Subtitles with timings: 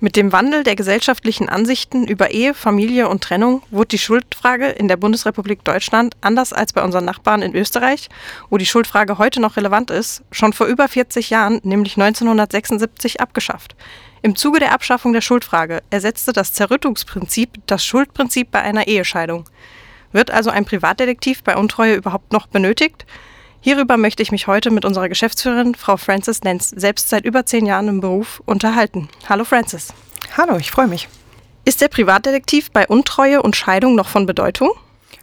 [0.00, 4.88] Mit dem Wandel der gesellschaftlichen Ansichten über Ehe, Familie und Trennung wurde die Schuldfrage in
[4.88, 8.08] der Bundesrepublik Deutschland, anders als bei unseren Nachbarn in Österreich,
[8.50, 13.76] wo die Schuldfrage heute noch relevant ist, schon vor über 40 Jahren, nämlich 1976, abgeschafft.
[14.22, 19.44] Im Zuge der Abschaffung der Schuldfrage ersetzte das Zerrüttungsprinzip das Schuldprinzip bei einer Ehescheidung.
[20.10, 23.06] Wird also ein Privatdetektiv bei Untreue überhaupt noch benötigt?
[23.64, 27.64] Hierüber möchte ich mich heute mit unserer Geschäftsführerin, Frau Frances Lenz, selbst seit über zehn
[27.64, 29.08] Jahren im Beruf, unterhalten.
[29.26, 29.94] Hallo Frances.
[30.36, 31.08] Hallo, ich freue mich.
[31.64, 34.70] Ist der Privatdetektiv bei Untreue und Scheidung noch von Bedeutung?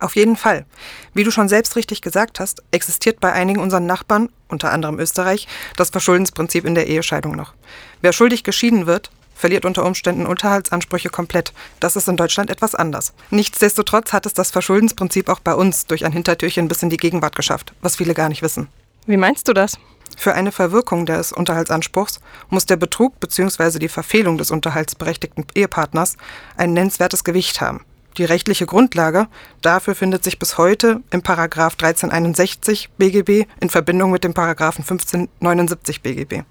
[0.00, 0.66] Auf jeden Fall.
[1.14, 5.46] Wie du schon selbst richtig gesagt hast, existiert bei einigen unserer Nachbarn, unter anderem Österreich,
[5.76, 7.54] das Verschuldensprinzip in der Ehescheidung noch.
[8.02, 11.52] Wer schuldig geschieden wird, verliert unter Umständen Unterhaltsansprüche komplett.
[11.80, 13.12] Das ist in Deutschland etwas anders.
[13.30, 17.36] Nichtsdestotrotz hat es das Verschuldensprinzip auch bei uns durch ein Hintertürchen bis in die Gegenwart
[17.36, 18.68] geschafft, was viele gar nicht wissen.
[19.06, 19.78] Wie meinst du das?
[20.16, 23.78] Für eine Verwirkung des Unterhaltsanspruchs muss der Betrug bzw.
[23.78, 26.16] die Verfehlung des unterhaltsberechtigten Ehepartners
[26.56, 27.84] ein nennenswertes Gewicht haben.
[28.16, 29.26] Die rechtliche Grundlage
[29.60, 36.00] dafür findet sich bis heute im Paragraph 1361 BGB in Verbindung mit dem Paragraphen 1579
[36.00, 36.42] BGB.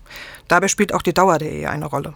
[0.50, 2.16] Dabei spielt auch die Dauer der Ehe eine Rolle.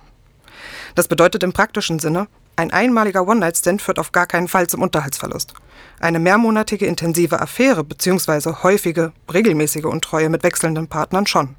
[0.95, 5.53] Das bedeutet im praktischen Sinne, ein einmaliger One-Night-Stand führt auf gar keinen Fall zum Unterhaltsverlust.
[5.99, 8.63] Eine mehrmonatige intensive Affäre bzw.
[8.63, 11.55] häufige, regelmäßige Untreue mit wechselnden Partnern schon.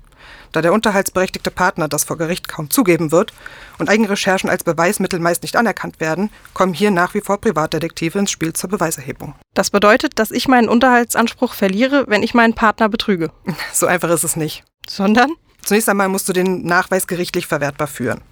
[0.52, 3.32] Da der unterhaltsberechtigte Partner das vor Gericht kaum zugeben wird
[3.78, 8.30] und Eigenrecherchen als Beweismittel meist nicht anerkannt werden, kommen hier nach wie vor Privatdetektive ins
[8.30, 9.34] Spiel zur Beweiserhebung.
[9.54, 13.30] Das bedeutet, dass ich meinen Unterhaltsanspruch verliere, wenn ich meinen Partner betrüge.
[13.72, 14.64] So einfach ist es nicht.
[14.88, 15.30] Sondern?
[15.62, 18.22] Zunächst einmal musst du den Nachweis gerichtlich verwertbar führen.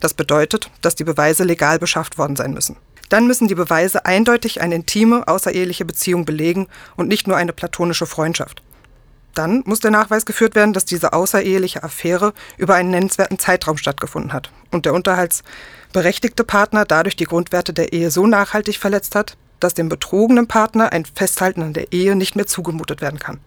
[0.00, 2.76] Das bedeutet, dass die Beweise legal beschafft worden sein müssen.
[3.08, 8.06] Dann müssen die Beweise eindeutig eine intime, außereheliche Beziehung belegen und nicht nur eine platonische
[8.06, 8.62] Freundschaft.
[9.34, 14.32] Dann muss der Nachweis geführt werden, dass diese außereheliche Affäre über einen nennenswerten Zeitraum stattgefunden
[14.32, 19.74] hat und der unterhaltsberechtigte Partner dadurch die Grundwerte der Ehe so nachhaltig verletzt hat, dass
[19.74, 23.38] dem betrogenen Partner ein Festhalten an der Ehe nicht mehr zugemutet werden kann.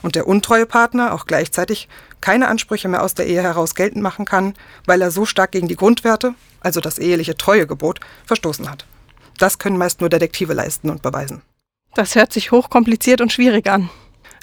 [0.00, 1.88] Und der untreue Partner auch gleichzeitig
[2.20, 4.54] keine Ansprüche mehr aus der Ehe heraus geltend machen kann,
[4.86, 8.86] weil er so stark gegen die Grundwerte, also das eheliche Treuegebot, verstoßen hat.
[9.36, 11.42] Das können meist nur Detektive leisten und beweisen.
[11.94, 13.90] Das hört sich hochkompliziert und schwierig an.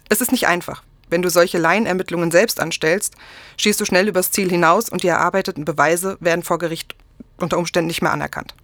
[0.10, 0.84] Es ist nicht einfach.
[1.10, 3.16] Wenn du solche Laienermittlungen selbst anstellst,
[3.58, 6.96] schießt du schnell übers Ziel hinaus und die erarbeiteten Beweise werden vor Gericht
[7.38, 8.56] unter Umständen nicht mehr anerkannt.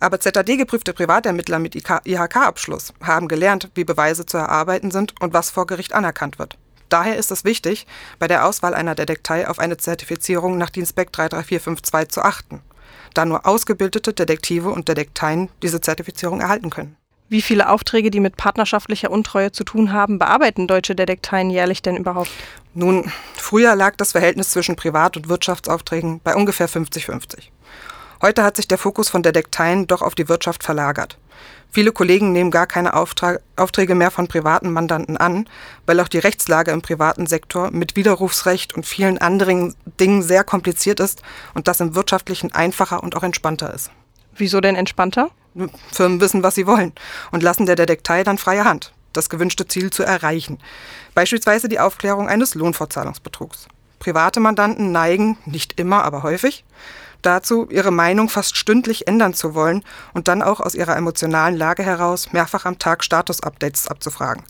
[0.00, 5.66] Aber ZAD-geprüfte Privatermittler mit IHK-Abschluss haben gelernt, wie Beweise zu erarbeiten sind und was vor
[5.66, 6.58] Gericht anerkannt wird.
[6.88, 7.86] Daher ist es wichtig,
[8.18, 12.60] bei der Auswahl einer Detektei auf eine Zertifizierung nach DIN SPEC 33452 zu achten,
[13.14, 16.96] da nur ausgebildete Detektive und Detekteien diese Zertifizierung erhalten können.
[17.28, 21.96] Wie viele Aufträge, die mit partnerschaftlicher Untreue zu tun haben, bearbeiten deutsche Detekteien jährlich denn
[21.96, 22.30] überhaupt?
[22.72, 27.48] Nun, früher lag das Verhältnis zwischen Privat- und Wirtschaftsaufträgen bei ungefähr 50-50.
[28.26, 31.16] Heute hat sich der Fokus von Detekteien doch auf die Wirtschaft verlagert.
[31.70, 35.48] Viele Kollegen nehmen gar keine Auftrag, Aufträge mehr von privaten Mandanten an,
[35.86, 40.98] weil auch die Rechtslage im privaten Sektor mit Widerrufsrecht und vielen anderen Dingen sehr kompliziert
[40.98, 41.22] ist
[41.54, 43.92] und das im wirtschaftlichen einfacher und auch entspannter ist.
[44.34, 45.30] Wieso denn entspannter?
[45.92, 46.94] Firmen wissen, was sie wollen
[47.30, 50.58] und lassen der Detektei dann freie Hand, das gewünschte Ziel zu erreichen.
[51.14, 53.68] Beispielsweise die Aufklärung eines Lohnfortzahlungsbetrugs.
[54.00, 56.64] Private Mandanten neigen, nicht immer, aber häufig,
[57.22, 59.82] dazu, ihre Meinung fast stündlich ändern zu wollen
[60.14, 64.42] und dann auch aus ihrer emotionalen Lage heraus mehrfach am Tag Status-Updates abzufragen.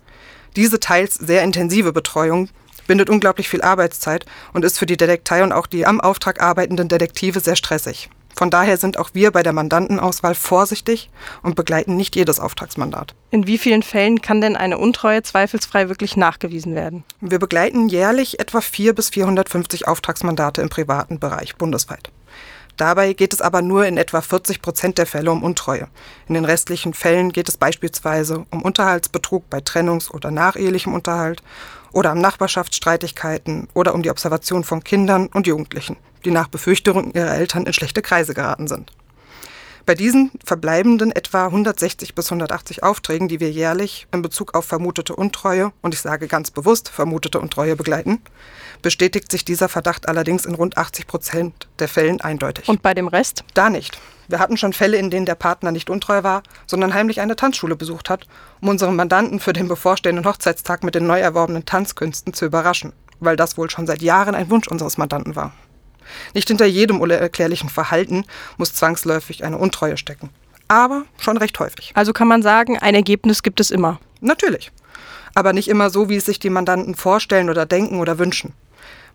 [0.57, 2.49] Diese teils sehr intensive Betreuung
[2.87, 6.89] bindet unglaublich viel Arbeitszeit und ist für die Detektei und auch die am Auftrag arbeitenden
[6.89, 8.09] Detektive sehr stressig.
[8.37, 11.09] Von daher sind auch wir bei der Mandantenauswahl vorsichtig
[11.43, 13.15] und begleiten nicht jedes Auftragsmandat.
[13.31, 17.03] In wie vielen Fällen kann denn eine Untreue zweifelsfrei wirklich nachgewiesen werden?
[17.23, 22.11] Wir begleiten jährlich etwa 4 bis 450 Auftragsmandate im privaten Bereich bundesweit.
[22.77, 25.89] Dabei geht es aber nur in etwa 40 Prozent der Fälle um Untreue.
[26.29, 31.43] In den restlichen Fällen geht es beispielsweise um Unterhaltsbetrug bei Trennungs- oder nachehelichem Unterhalt
[31.93, 37.35] oder um Nachbarschaftsstreitigkeiten oder um die Observation von Kindern und Jugendlichen, die nach Befürchtungen ihrer
[37.35, 38.93] Eltern in schlechte Kreise geraten sind.
[39.87, 45.15] Bei diesen verbleibenden etwa 160 bis 180 Aufträgen, die wir jährlich in Bezug auf vermutete
[45.15, 48.21] Untreue, und ich sage ganz bewusst vermutete Untreue begleiten,
[48.83, 52.69] bestätigt sich dieser Verdacht allerdings in rund 80 Prozent der Fällen eindeutig.
[52.69, 53.45] Und bei dem Rest?
[53.55, 53.97] Da nicht.
[54.27, 57.77] Wir hatten schon Fälle, in denen der Partner nicht untreu war, sondern heimlich eine Tanzschule
[57.77, 58.27] besucht hat,
[58.61, 63.37] um unseren Mandanten für den bevorstehenden Hochzeitstag mit den neu erworbenen Tanzkünsten zu überraschen, weil
[63.37, 65.53] das wohl schon seit Jahren ein Wunsch unseres Mandanten war.
[66.35, 68.25] Nicht hinter jedem unerklärlichen Verhalten
[68.57, 70.31] muss zwangsläufig eine Untreue stecken.
[70.69, 71.93] Aber schon recht häufig.
[71.95, 74.01] Also kann man sagen, ein Ergebnis gibt es immer.
[74.21, 74.73] Natürlich.
[75.35, 78.53] Aber nicht immer so, wie es sich die Mandanten vorstellen oder denken oder wünschen.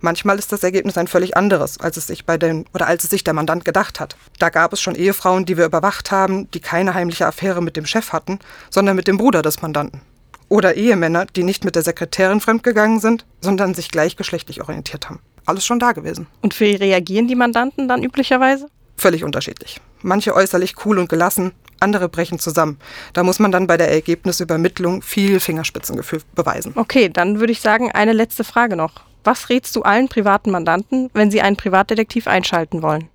[0.03, 3.11] Manchmal ist das Ergebnis ein völlig anderes, als es sich bei den oder als es
[3.11, 4.15] sich der Mandant gedacht hat.
[4.39, 7.85] Da gab es schon Ehefrauen, die wir überwacht haben, die keine heimliche Affäre mit dem
[7.85, 8.39] Chef hatten,
[8.71, 10.01] sondern mit dem Bruder des Mandanten.
[10.49, 15.19] Oder Ehemänner, die nicht mit der Sekretärin fremdgegangen sind, sondern sich gleichgeschlechtlich orientiert haben.
[15.51, 16.27] Alles schon da gewesen.
[16.41, 18.67] Und wie reagieren die Mandanten dann üblicherweise?
[18.95, 19.81] Völlig unterschiedlich.
[20.01, 21.51] Manche äußerlich cool und gelassen,
[21.81, 22.79] andere brechen zusammen.
[23.11, 26.71] Da muss man dann bei der Ergebnisübermittlung viel Fingerspitzengefühl beweisen.
[26.75, 28.93] Okay, dann würde ich sagen, eine letzte Frage noch.
[29.25, 33.09] Was rätst du allen privaten Mandanten, wenn sie einen Privatdetektiv einschalten wollen?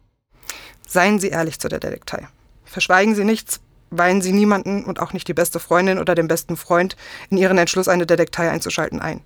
[0.86, 2.28] Seien Sie ehrlich zu der Detektei.
[2.66, 6.58] Verschweigen Sie nichts, weihen Sie niemanden und auch nicht die beste Freundin oder den besten
[6.58, 6.96] Freund
[7.30, 9.22] in Ihren Entschluss, eine Detektei einzuschalten ein.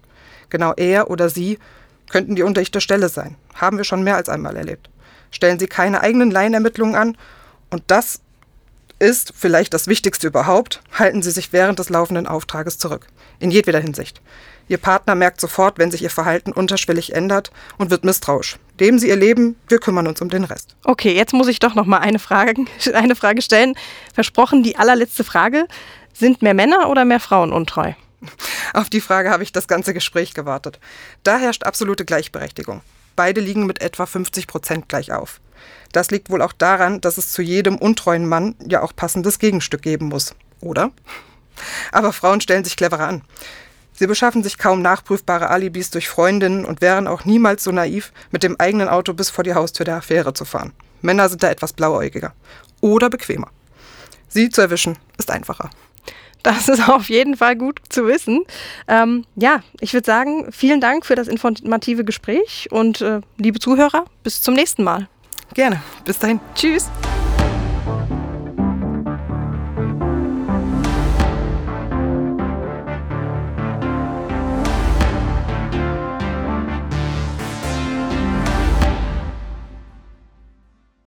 [0.51, 1.59] Genau er oder sie
[2.11, 3.37] könnten die undichte Stelle sein.
[3.55, 4.91] Haben wir schon mehr als einmal erlebt.
[5.31, 7.17] Stellen Sie keine eigenen Laienermittlungen an
[7.71, 8.21] und das
[8.99, 13.07] ist vielleicht das Wichtigste überhaupt, halten Sie sich während des laufenden Auftrages zurück.
[13.39, 14.21] In jedweder Hinsicht.
[14.69, 18.57] Ihr Partner merkt sofort, wenn sich ihr Verhalten unterschwellig ändert und wird misstrauisch.
[18.79, 20.77] Leben Sie Ihr Leben, wir kümmern uns um den Rest.
[20.85, 23.75] Okay, jetzt muss ich doch noch mal eine Frage, eine Frage stellen.
[24.15, 25.67] Versprochen, die allerletzte Frage.
[26.12, 27.95] Sind mehr Männer oder mehr Frauen untreu?
[28.73, 30.79] Auf die Frage habe ich das ganze Gespräch gewartet.
[31.23, 32.83] Da herrscht absolute Gleichberechtigung.
[33.17, 35.41] Beide liegen mit etwa 50 Prozent gleich auf.
[35.93, 39.83] Das liegt wohl auch daran, dass es zu jedem untreuen Mann ja auch passendes Gegenstück
[39.83, 40.35] geben muss.
[40.61, 40.91] Oder?
[41.93, 43.23] Aber Frauen stellen sich cleverer an.
[43.93, 48.43] Sie beschaffen sich kaum nachprüfbare Alibis durch Freundinnen und wären auch niemals so naiv, mit
[48.43, 50.73] dem eigenen Auto bis vor die Haustür der Affäre zu fahren.
[51.03, 52.33] Männer sind da etwas blauäugiger.
[52.81, 53.51] Oder bequemer.
[54.29, 55.69] Sie zu erwischen ist einfacher.
[56.43, 58.45] Das ist auf jeden Fall gut zu wissen.
[58.89, 64.05] Ähm, ja, ich würde sagen, vielen Dank für das informative Gespräch und äh, liebe Zuhörer,
[64.23, 65.09] bis zum nächsten Mal.
[65.55, 65.83] Gerne.
[66.05, 66.41] Bis dahin.
[66.55, 66.89] Tschüss.